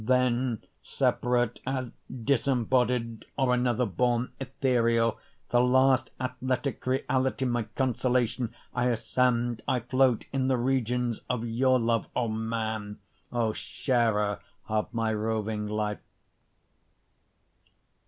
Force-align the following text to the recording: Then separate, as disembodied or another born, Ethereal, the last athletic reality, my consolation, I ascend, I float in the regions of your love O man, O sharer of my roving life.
Then 0.03 0.63
separate, 0.81 1.59
as 1.67 1.91
disembodied 2.11 3.25
or 3.37 3.53
another 3.53 3.85
born, 3.85 4.31
Ethereal, 4.39 5.19
the 5.49 5.61
last 5.61 6.09
athletic 6.19 6.87
reality, 6.87 7.45
my 7.45 7.65
consolation, 7.75 8.51
I 8.73 8.87
ascend, 8.87 9.61
I 9.67 9.81
float 9.81 10.25
in 10.33 10.47
the 10.47 10.57
regions 10.57 11.21
of 11.29 11.45
your 11.45 11.77
love 11.79 12.07
O 12.15 12.27
man, 12.29 12.97
O 13.31 13.53
sharer 13.53 14.39
of 14.67 14.91
my 14.91 15.13
roving 15.13 15.67
life. 15.67 15.99